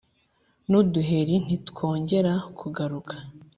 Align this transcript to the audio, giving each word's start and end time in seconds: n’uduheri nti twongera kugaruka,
n’uduheri 0.69 1.35
nti 1.43 1.57
twongera 1.69 2.33
kugaruka, 2.59 3.15